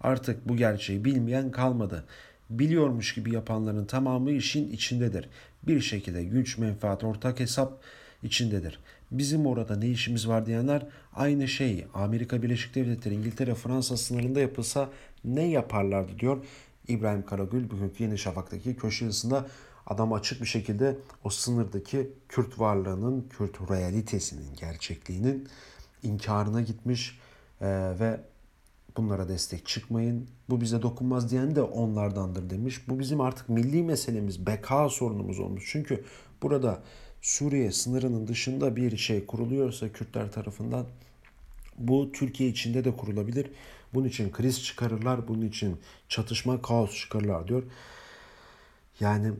[0.00, 2.04] Artık bu gerçeği bilmeyen kalmadı.
[2.50, 5.28] Biliyormuş gibi yapanların tamamı işin içindedir.
[5.62, 7.82] Bir şekilde güç, menfaat, ortak hesap
[8.22, 8.78] içindedir.
[9.10, 14.90] Bizim orada ne işimiz var diyenler aynı şey Amerika Birleşik Devletleri, İngiltere, Fransa sınırında yapılsa
[15.24, 16.44] ne yaparlardı diyor.
[16.88, 19.46] İbrahim Karagül bugünkü Yeni Şafak'taki köşe yazısında
[19.88, 25.48] adam açık bir şekilde o sınırdaki Kürt varlığının, Kürt realitesinin, gerçekliğinin
[26.02, 27.18] inkarına gitmiş
[27.60, 27.66] ee,
[28.00, 28.20] ve
[28.96, 30.28] bunlara destek çıkmayın.
[30.50, 32.88] Bu bize dokunmaz diyen de onlardandır demiş.
[32.88, 35.68] Bu bizim artık milli meselemiz, beka sorunumuz olmuş.
[35.72, 36.04] Çünkü
[36.42, 36.82] burada
[37.22, 40.86] Suriye sınırının dışında bir şey kuruluyorsa Kürtler tarafından
[41.78, 43.50] bu Türkiye içinde de kurulabilir.
[43.94, 45.76] Bunun için kriz çıkarırlar, bunun için
[46.08, 47.62] çatışma, kaos çıkarırlar diyor.
[49.00, 49.32] Yani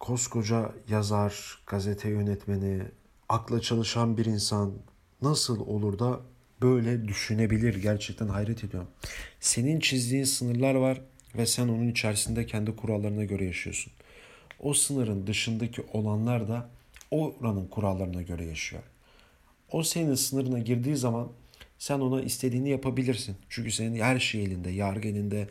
[0.00, 2.82] koskoca yazar, gazete yönetmeni,
[3.28, 4.72] akla çalışan bir insan
[5.22, 6.20] nasıl olur da
[6.62, 7.82] böyle düşünebilir?
[7.82, 8.88] Gerçekten hayret ediyorum.
[9.40, 11.00] Senin çizdiğin sınırlar var
[11.36, 13.92] ve sen onun içerisinde kendi kurallarına göre yaşıyorsun.
[14.60, 16.68] O sınırın dışındaki olanlar da
[17.10, 18.82] oranın kurallarına göre yaşıyor.
[19.72, 21.28] O senin sınırına girdiği zaman
[21.78, 23.36] sen ona istediğini yapabilirsin.
[23.48, 25.48] Çünkü senin her şey elinde, yargı elinde,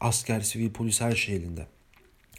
[0.00, 1.66] asker, sivil, polis her şey elinde.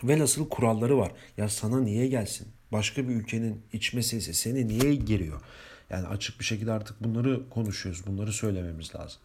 [0.03, 1.11] Ve nasıl kuralları var.
[1.37, 2.47] Ya sana niye gelsin?
[2.71, 5.41] Başka bir ülkenin iç meselesi seni niye giriyor?
[5.89, 8.07] Yani açık bir şekilde artık bunları konuşuyoruz.
[8.07, 9.21] Bunları söylememiz lazım.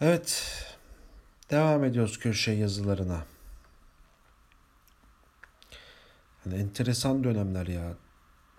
[0.00, 0.44] Evet.
[1.50, 3.24] Devam ediyoruz köşe yazılarına.
[6.46, 7.94] Yani enteresan dönemler ya.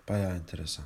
[0.08, 0.84] Bayağı enteresan.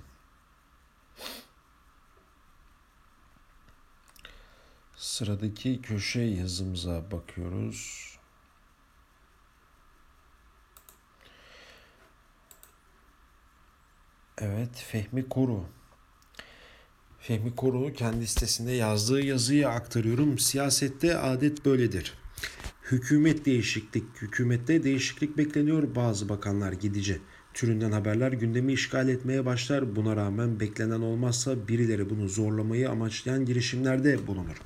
[5.16, 8.10] Sıradaki köşe yazımıza bakıyoruz.
[14.38, 15.64] Evet, Fehmi Koru.
[17.18, 20.38] Fehmi Koru kendi sitesinde yazdığı yazıyı aktarıyorum.
[20.38, 22.14] Siyasette adet böyledir.
[22.82, 25.94] Hükümet değişiklik, hükümette değişiklik bekleniyor.
[25.94, 27.20] Bazı bakanlar gidici.
[27.54, 29.96] Türünden haberler gündemi işgal etmeye başlar.
[29.96, 34.56] Buna rağmen beklenen olmazsa birileri bunu zorlamayı amaçlayan girişimlerde bulunur.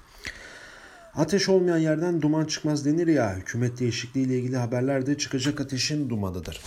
[1.15, 3.37] Ateş olmayan yerden duman çıkmaz denir ya.
[3.37, 6.61] Hükümet değişikliği ile ilgili haberlerde çıkacak ateşin dumanıdır.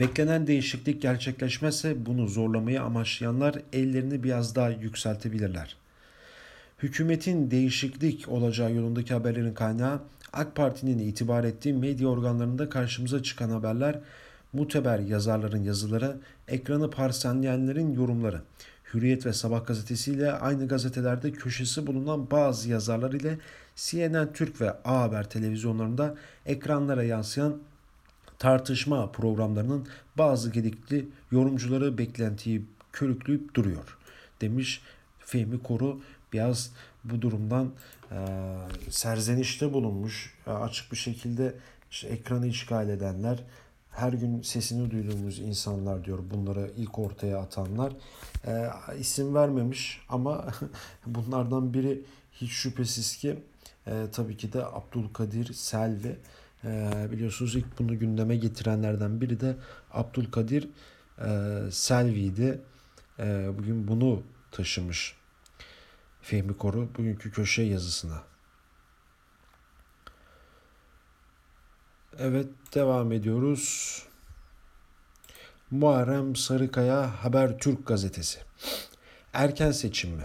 [0.00, 5.76] Beklenen değişiklik gerçekleşmezse bunu zorlamayı amaçlayanlar ellerini biraz daha yükseltebilirler.
[6.82, 10.00] Hükümetin değişiklik olacağı yolundaki haberlerin kaynağı
[10.32, 14.00] AK Parti'nin itibar ettiği medya organlarında karşımıza çıkan haberler,
[14.52, 16.16] muteber yazarların yazıları,
[16.48, 18.42] ekranı parselleyenlerin yorumları.
[18.94, 23.38] Hürriyet ve Sabah gazetesiyle aynı gazetelerde köşesi bulunan bazı yazarlar ile
[23.76, 26.14] CNN Türk ve A Haber televizyonlarında
[26.46, 27.58] ekranlara yansıyan
[28.38, 33.96] tartışma programlarının bazı gedikli yorumcuları beklentiyi körükleyip duruyor
[34.40, 34.82] demiş
[35.18, 36.00] Fehmi Koru
[36.32, 36.70] biraz
[37.04, 37.72] bu durumdan
[38.10, 38.16] e,
[38.90, 40.34] serzenişte bulunmuş.
[40.46, 41.54] Açık bir şekilde
[41.90, 43.38] işte ekranı işgal edenler
[43.94, 47.92] her gün sesini duyduğumuz insanlar diyor bunları ilk ortaya atanlar.
[48.46, 50.46] E, isim vermemiş ama
[51.06, 52.02] bunlardan biri
[52.32, 53.38] hiç şüphesiz ki
[53.86, 56.16] e, tabii ki de Abdülkadir Selvi.
[56.64, 59.56] E, biliyorsunuz ilk bunu gündeme getirenlerden biri de
[59.92, 60.68] Abdülkadir
[61.18, 62.60] e, Selvi'ydi.
[63.18, 65.16] E, bugün bunu taşımış
[66.22, 68.33] Fehmi Koru bugünkü köşe yazısına.
[72.18, 74.02] Evet devam ediyoruz.
[75.70, 78.38] Muharrem Sarıkaya Habertürk gazetesi.
[79.32, 80.24] Erken seçim mi?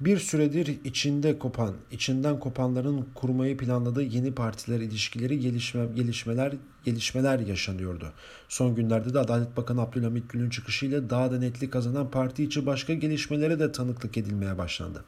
[0.00, 6.52] Bir süredir içinde kopan, içinden kopanların kurmayı planladığı yeni partiler ilişkileri gelişme, gelişmeler
[6.84, 8.12] gelişmeler yaşanıyordu.
[8.48, 12.94] Son günlerde de Adalet Bakanı Abdülhamit Gül'ün çıkışıyla daha da netlik kazanan parti içi başka
[12.94, 15.04] gelişmelere de tanıklık edilmeye başlandı.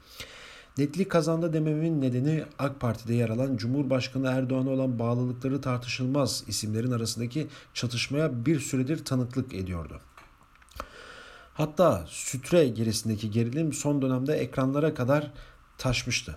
[0.79, 7.47] Netlik kazandı dememin nedeni AK Parti'de yer alan Cumhurbaşkanı Erdoğan'a olan bağlılıkları tartışılmaz isimlerin arasındaki
[7.75, 10.01] çatışmaya bir süredir tanıklık ediyordu.
[11.55, 15.33] Hatta sütre gerisindeki gerilim son dönemde ekranlara kadar
[15.79, 16.37] taşmıştı.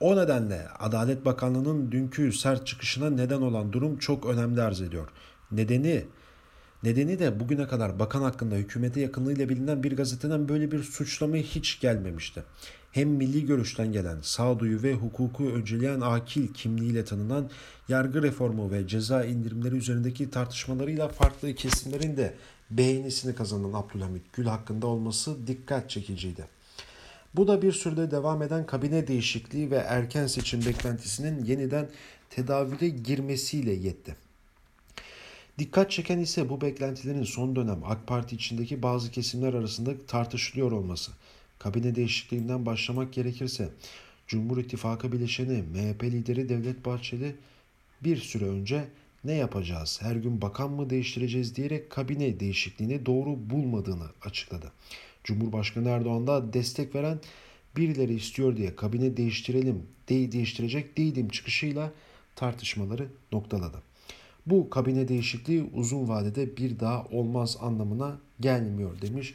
[0.00, 5.08] O nedenle Adalet Bakanlığı'nın dünkü sert çıkışına neden olan durum çok önemli arz ediyor.
[5.52, 6.04] Nedeni
[6.82, 11.80] Nedeni de bugüne kadar bakan hakkında hükümete yakınlığıyla bilinen bir gazeteden böyle bir suçlama hiç
[11.80, 12.44] gelmemişti.
[12.94, 17.50] Hem milli görüşten gelen, sağduyu ve hukuku önceleyen akil kimliğiyle tanınan
[17.88, 22.34] yargı reformu ve ceza indirimleri üzerindeki tartışmalarıyla farklı kesimlerin de
[22.70, 26.44] beğenisini kazanan Abdülhamit Gül hakkında olması dikkat çekiciydi.
[27.34, 31.88] Bu da bir sürede devam eden kabine değişikliği ve erken seçim beklentisinin yeniden
[32.30, 34.16] tedavüle girmesiyle yetti.
[35.58, 41.12] Dikkat çeken ise bu beklentilerin son dönem AK Parti içindeki bazı kesimler arasında tartışılıyor olması.
[41.58, 43.70] Kabine değişikliğinden başlamak gerekirse
[44.26, 47.36] Cumhur İttifakı bileşeni MHP lideri Devlet Bahçeli
[48.04, 48.84] bir süre önce
[49.24, 54.72] ne yapacağız, her gün bakan mı değiştireceğiz diyerek kabine değişikliğini doğru bulmadığını açıkladı.
[55.24, 57.20] Cumhurbaşkanı Erdoğan da destek veren
[57.76, 61.92] birileri istiyor diye kabine değiştirelim, de değiştirecek değilim çıkışıyla
[62.36, 63.82] tartışmaları noktaladı.
[64.46, 69.34] Bu kabine değişikliği uzun vadede bir daha olmaz anlamına gelmiyor demiş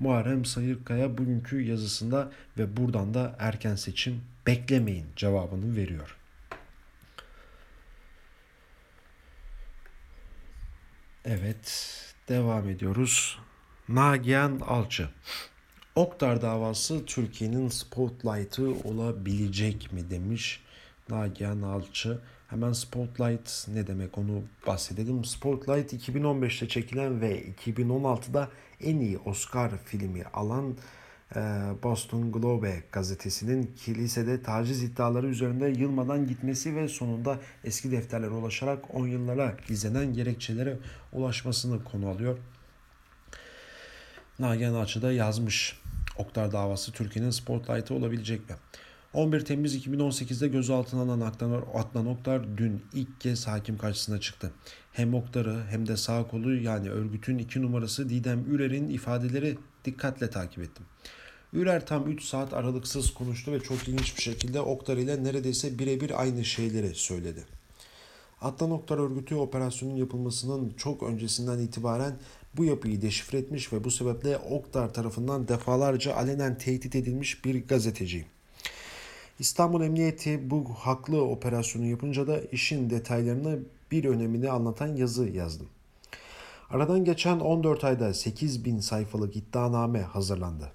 [0.00, 6.16] Muharrem Sayırkaya bugünkü yazısında ve buradan da erken seçim beklemeyin cevabını veriyor.
[11.24, 11.94] Evet,
[12.28, 13.38] devam ediyoruz.
[13.88, 15.08] Nagihan Alçı.
[15.94, 20.60] Oktar davası Türkiye'nin spotlight'ı olabilecek mi demiş
[21.08, 22.20] Nagihan Alçı.
[22.48, 25.24] Hemen Spotlight ne demek onu bahsedelim.
[25.24, 28.48] Spotlight 2015'te çekilen ve 2016'da
[28.80, 30.76] en iyi Oscar filmi alan
[31.36, 31.40] e,
[31.82, 39.06] Boston Globe gazetesinin kilisede taciz iddiaları üzerinde yılmadan gitmesi ve sonunda eski defterlere ulaşarak 10
[39.06, 40.78] yıllara gizlenen gerekçelere
[41.12, 42.38] ulaşmasını konu alıyor.
[44.38, 45.80] Nagihan Açı'da yazmış.
[46.16, 48.56] Oktar davası Türkiye'nin spotlight'ı olabilecek mi?
[49.14, 51.32] 11 Temmuz 2018'de gözaltına alınan
[51.74, 54.52] Adnan Oktar dün ilk kez hakim karşısına çıktı.
[54.92, 60.58] Hem Oktar'ı hem de sağ kolu yani örgütün iki numarası Didem Ürer'in ifadeleri dikkatle takip
[60.58, 60.86] ettim.
[61.52, 66.22] Ürer tam 3 saat aralıksız konuştu ve çok ilginç bir şekilde Oktar ile neredeyse birebir
[66.22, 67.44] aynı şeyleri söyledi.
[68.40, 72.16] Adnan Oktar örgütü operasyonun yapılmasının çok öncesinden itibaren
[72.56, 78.26] bu yapıyı deşifre etmiş ve bu sebeple Oktar tarafından defalarca alenen tehdit edilmiş bir gazeteciyim.
[79.38, 83.58] İstanbul Emniyeti bu haklı operasyonu yapınca da işin detaylarını
[83.90, 85.68] bir önemini anlatan yazı yazdım.
[86.70, 90.72] Aradan geçen 14 ayda 8 bin sayfalık iddianame hazırlandı.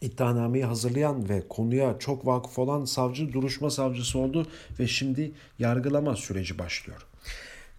[0.00, 4.46] İddianameyi hazırlayan ve konuya çok vakıf olan savcı duruşma savcısı oldu
[4.80, 7.06] ve şimdi yargılama süreci başlıyor.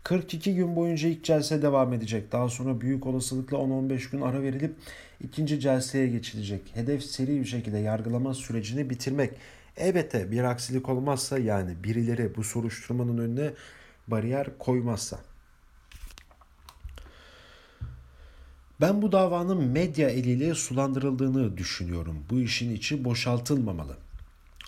[0.03, 2.31] 42 gün boyunca ilk celse devam edecek.
[2.31, 4.75] Daha sonra büyük olasılıkla 10-15 gün ara verilip
[5.23, 6.61] ikinci celseye geçilecek.
[6.73, 9.31] Hedef seri bir şekilde yargılama sürecini bitirmek.
[9.77, 13.53] Elbette bir aksilik olmazsa yani birileri bu soruşturmanın önüne
[14.07, 15.19] bariyer koymazsa.
[18.81, 22.23] Ben bu davanın medya eliyle sulandırıldığını düşünüyorum.
[22.29, 23.97] Bu işin içi boşaltılmamalı.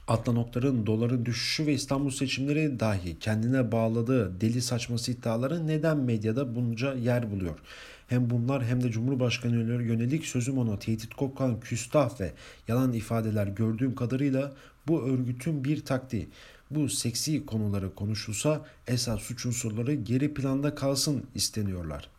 [0.07, 6.55] Adnan Oktar'ın doların düşüşü ve İstanbul seçimleri dahi kendine bağladığı deli saçması iddiaları neden medyada
[6.55, 7.59] bunca yer buluyor?
[8.07, 12.31] Hem bunlar hem de Cumhurbaşkanı yönelik sözüm ona tehdit kokan küstah ve
[12.67, 14.51] yalan ifadeler gördüğüm kadarıyla
[14.87, 16.27] bu örgütün bir taktiği.
[16.71, 22.09] Bu seksi konuları konuşulsa esas suç unsurları geri planda kalsın isteniyorlar.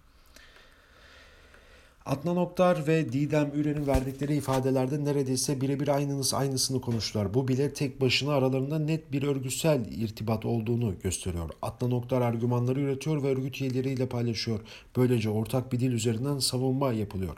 [2.09, 7.35] Adnan Oktar ve Didem Üren'in verdikleri ifadelerde neredeyse birebir aynınız aynısını konuştular.
[7.35, 11.51] Bu bile tek başına aralarında net bir örgütsel irtibat olduğunu gösteriyor.
[11.63, 14.61] Adnan Oktar argümanları üretiyor ve örgüt üyeleriyle paylaşıyor.
[14.97, 17.37] Böylece ortak bir dil üzerinden savunma yapılıyor.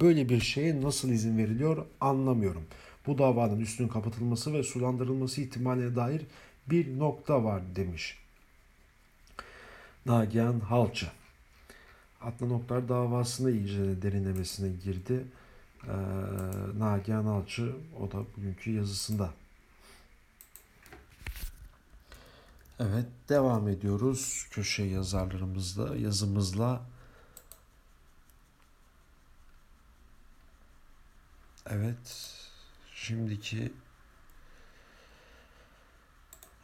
[0.00, 2.62] Böyle bir şeye nasıl izin veriliyor anlamıyorum.
[3.06, 6.22] Bu davanın üstünün kapatılması ve sulandırılması ihtimaline dair
[6.66, 8.18] bir nokta var demiş.
[10.06, 11.06] Nagihan Halçı.
[12.20, 15.24] Adnan Oktar davasını iyice derinlemesine girdi.
[15.84, 15.92] Ee,
[16.78, 19.30] Nagihan Alçı o da bugünkü yazısında.
[22.80, 26.82] Evet devam ediyoruz köşe yazarlarımızla yazımızla.
[31.66, 32.41] Evet
[33.02, 33.72] şimdiki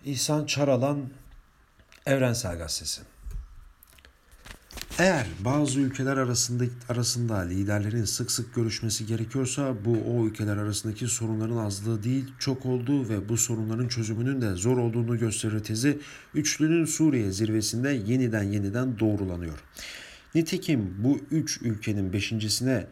[0.05, 1.11] İhsan Çaralan
[2.07, 3.01] Evrensel Gazetesi.
[4.99, 11.57] Eğer bazı ülkeler arasında arasında liderlerin sık sık görüşmesi gerekiyorsa bu o ülkeler arasındaki sorunların
[11.57, 15.99] azlığı değil çok olduğu ve bu sorunların çözümünün de zor olduğunu gösterir tezi
[16.35, 19.59] üçlünün Suriye zirvesinde yeniden yeniden doğrulanıyor.
[20.35, 22.87] Nitekim bu üç ülkenin beşincisine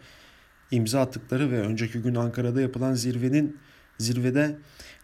[0.70, 3.58] imza attıkları ve önceki gün Ankara'da yapılan zirvenin
[3.98, 4.58] zirvede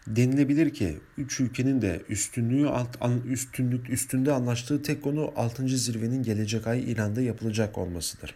[0.07, 5.67] denilebilir ki üç ülkenin de üstünlüğü alt, üstünlük üstünde anlaştığı tek konu 6.
[5.67, 8.35] zirvenin gelecek ay İran'da yapılacak olmasıdır.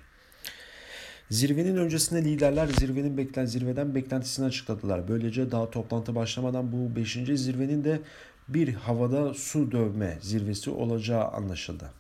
[1.30, 5.08] Zirvenin öncesinde liderler zirvenin beklen zirveden beklentisini açıkladılar.
[5.08, 7.14] Böylece daha toplantı başlamadan bu 5.
[7.14, 8.02] zirvenin de
[8.48, 11.92] bir havada su dövme zirvesi olacağı anlaşıldı.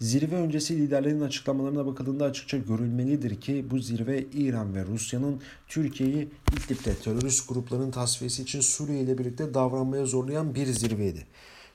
[0.00, 6.94] Zirve öncesi liderlerin açıklamalarına bakıldığında açıkça görülmelidir ki bu zirve İran ve Rusya'nın Türkiye'yi İdlib'de
[6.94, 11.26] terörist grupların tasfiyesi için Suriye ile birlikte davranmaya zorlayan bir zirveydi.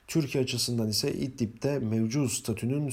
[0.06, 2.92] Türkiye açısından ise İdlib'de mevcut statünün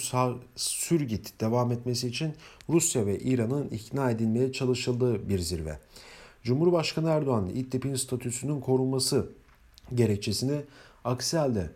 [0.56, 2.34] sürgit devam etmesi için
[2.70, 5.80] Rusya ve İran'ın ikna edilmeye çalışıldığı bir zirve.
[6.44, 9.30] Cumhurbaşkanı Erdoğan İdlib'in statüsünün korunması
[9.96, 10.62] gerekçesini
[11.04, 11.70] aksi halde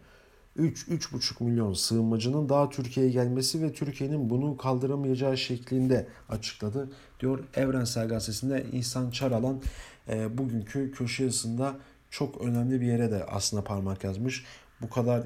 [0.57, 6.89] 3-3,5 milyon sığınmacının daha Türkiye'ye gelmesi ve Türkiye'nin bunu kaldıramayacağı şeklinde açıkladı.
[7.19, 9.61] Diyor Evrensel Gazetesi'nde İhsan Çaralan
[10.09, 11.75] e, bugünkü köşe yazısında
[12.09, 14.45] çok önemli bir yere de aslında parmak yazmış.
[14.81, 15.23] Bu kadar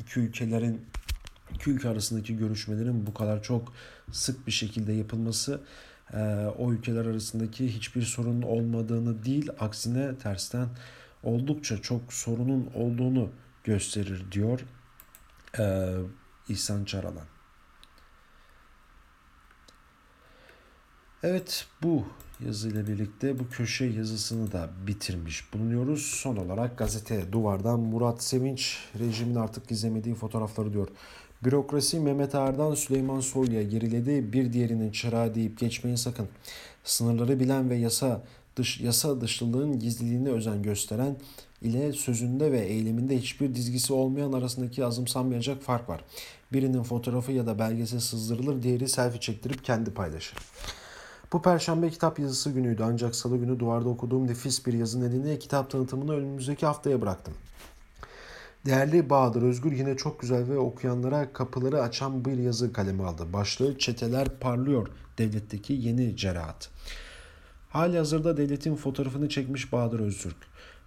[0.00, 0.80] iki ülkelerin
[1.54, 3.72] iki ülke arasındaki görüşmelerin bu kadar çok
[4.12, 5.60] sık bir şekilde yapılması
[6.14, 6.18] e,
[6.58, 10.68] o ülkeler arasındaki hiçbir sorun olmadığını değil aksine tersten
[11.22, 13.30] oldukça çok sorunun olduğunu
[13.64, 14.60] gösterir diyor
[15.58, 15.94] e,
[16.48, 17.26] İhsan Çaralan.
[21.22, 22.04] Evet bu
[22.46, 26.02] yazıyla birlikte bu köşe yazısını da bitirmiş bulunuyoruz.
[26.02, 30.88] Son olarak gazete duvardan Murat Sevinç rejimin artık gizlemediği fotoğrafları diyor.
[31.44, 34.32] Bürokrasi Mehmet Ağar'dan Süleyman Soylu'ya geriledi.
[34.32, 36.28] Bir diğerinin çırağı deyip geçmeyin sakın.
[36.84, 38.22] Sınırları bilen ve yasa
[38.56, 41.16] dış, yasa dışlılığın gizliliğine özen gösteren
[41.62, 46.04] ile sözünde ve eyleminde hiçbir dizgisi olmayan arasındaki azımsanmayacak fark var.
[46.52, 50.38] Birinin fotoğrafı ya da belgesi sızdırılır, diğeri selfie çektirip kendi paylaşır.
[51.32, 55.70] Bu perşembe kitap yazısı günüydü ancak salı günü duvarda okuduğum nefis bir yazı nedeniyle kitap
[55.70, 57.34] tanıtımını önümüzdeki haftaya bıraktım.
[58.66, 63.32] Değerli Bahadır Özgür yine çok güzel ve okuyanlara kapıları açan bir yazı kalemi aldı.
[63.32, 66.70] Başlığı Çeteler Parlıyor Devletteki Yeni Cerahat.
[67.68, 70.36] Hali hazırda devletin fotoğrafını çekmiş Bahadır Öztürk.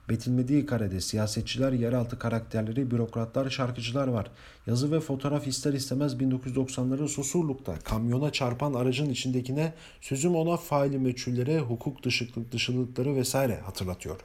[0.10, 4.32] Betilmediği karede siyasetçiler, yeraltı karakterleri, bürokratlar, şarkıcılar var.
[4.68, 11.60] Yazı ve fotoğraf ister istemez 1990'ların Susurluk'ta kamyona çarpan aracın içindekine, sözüm ona faili meçhullere,
[11.60, 14.20] hukuk dışılık, dışılıkları vesaire hatırlatıyor.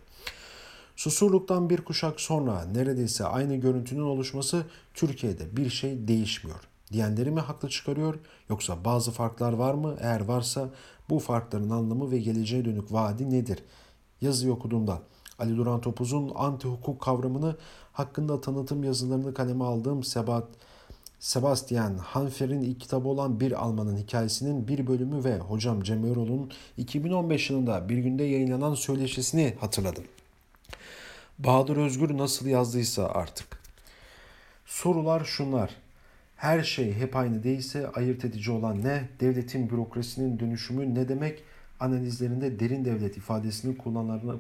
[0.97, 4.63] Susurluk'tan bir kuşak sonra neredeyse aynı görüntünün oluşması
[4.95, 6.61] Türkiye'de bir şey değişmiyor.
[6.93, 8.15] Diyenleri mi haklı çıkarıyor
[8.51, 9.97] yoksa bazı farklar var mı?
[10.01, 10.71] Eğer varsa
[11.11, 13.59] bu farkların anlamı ve geleceğe dönük vaadi nedir?
[14.21, 15.03] Yazıyı okuduğumda
[15.39, 17.57] Ali Duran Topuz'un anti hukuk kavramını
[17.93, 20.45] hakkında tanıtım yazılarını kaleme aldığım Sebat
[21.21, 27.51] Sebastian Hanfer'in ilk kitabı olan Bir Almanın Hikayesinin bir bölümü ve hocam Cem Erol'un 2015
[27.51, 30.05] yılında bir günde yayınlanan söyleşisini hatırladım.
[31.39, 33.59] Bahadır Özgür nasıl yazdıysa artık.
[34.67, 35.71] Sorular şunlar.
[36.37, 39.09] Her şey hep aynı değilse ayırt edici olan ne?
[39.21, 41.43] Devletin bürokrasinin dönüşümü ne demek?
[41.81, 43.79] Analizlerinde derin devlet ifadesini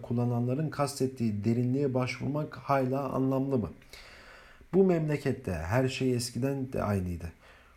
[0.02, 3.70] kullananların, kastettiği derinliğe başvurmak hala anlamlı mı?
[4.74, 7.32] Bu memlekette her şey eskiden de aynıydı.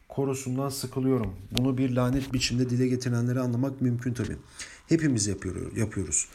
[0.09, 1.35] Korusundan sıkılıyorum.
[1.51, 4.37] Bunu bir lanet biçimde dile getirenleri anlamak mümkün tabii.
[4.87, 6.27] Hepimiz yapıyor, yapıyoruz.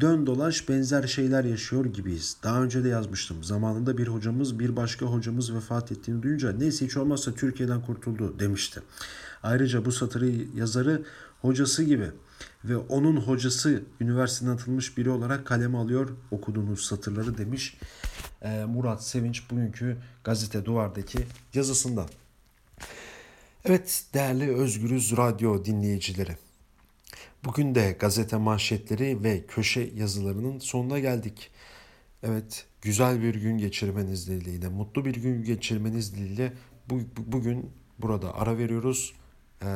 [0.00, 2.36] Dön dolaş benzer şeyler yaşıyor gibiyiz.
[2.42, 3.44] Daha önce de yazmıştım.
[3.44, 8.80] Zamanında bir hocamız bir başka hocamız vefat ettiğini duyunca neyse hiç olmazsa Türkiye'den kurtuldu demişti.
[9.42, 11.02] Ayrıca bu satırı yazarı
[11.42, 12.10] hocası gibi
[12.64, 17.76] ve onun hocası üniversiteden atılmış biri olarak kaleme alıyor okuduğunuz satırları demiş
[18.42, 21.18] e, Murat Sevinç bugünkü gazete duvardaki
[21.54, 22.06] yazısında.
[23.64, 26.36] Evet değerli Özgürüz Radyo dinleyicileri.
[27.44, 31.50] Bugün de gazete manşetleri ve köşe yazılarının sonuna geldik.
[32.22, 36.52] Evet güzel bir gün geçirmeniz dileğiyle, mutlu bir gün geçirmeniz dileğiyle
[36.90, 39.14] bu, bu, bugün burada ara veriyoruz.
[39.62, 39.66] Ee,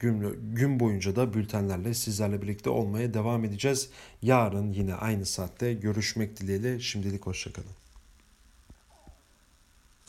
[0.00, 3.90] gün, gün boyunca da bültenlerle sizlerle birlikte olmaya devam edeceğiz.
[4.22, 6.80] Yarın yine aynı saatte görüşmek dileğiyle.
[6.80, 7.83] Şimdilik hoşçakalın.